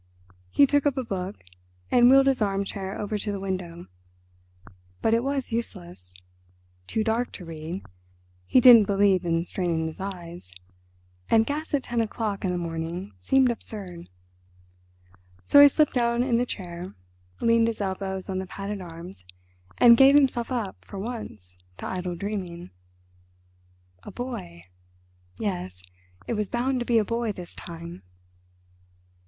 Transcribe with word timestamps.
He 0.49 0.65
took 0.65 0.87
up 0.87 0.97
a 0.97 1.03
book, 1.03 1.43
and 1.91 2.09
wheeled 2.09 2.25
his 2.25 2.41
arm 2.41 2.63
chair 2.65 2.99
over 2.99 3.19
to 3.19 3.31
the 3.31 3.39
window. 3.39 3.85
But 4.99 5.13
it 5.13 5.23
was 5.23 5.51
useless. 5.51 6.15
Too 6.87 7.03
dark 7.03 7.31
to 7.33 7.45
read; 7.45 7.83
he 8.47 8.59
didn't 8.59 8.85
believe 8.87 9.25
in 9.25 9.45
straining 9.45 9.85
his 9.85 9.99
eyes, 9.99 10.51
and 11.29 11.45
gas 11.45 11.71
at 11.75 11.83
ten 11.83 12.01
o'clock 12.01 12.43
in 12.43 12.51
the 12.51 12.57
morning 12.57 13.13
seemed 13.19 13.51
absurd. 13.51 14.09
So 15.45 15.61
he 15.61 15.69
slipped 15.69 15.93
down 15.93 16.23
in 16.23 16.39
the 16.39 16.47
chair, 16.47 16.95
leaned 17.39 17.67
his 17.67 17.79
elbows 17.79 18.27
on 18.27 18.39
the 18.39 18.47
padded 18.47 18.81
arms 18.81 19.23
and 19.77 19.95
gave 19.97 20.15
himself 20.15 20.51
up, 20.51 20.83
for 20.83 20.97
once, 20.97 21.59
to 21.77 21.85
idle 21.85 22.15
dreaming. 22.15 22.71
"A 24.01 24.09
boy? 24.09 24.63
Yes, 25.37 25.83
it 26.25 26.33
was 26.33 26.49
bound 26.49 26.79
to 26.79 26.87
be 26.87 26.97
a 26.97 27.05
boy 27.05 27.31
this 27.33 27.53
time...." 27.53 28.01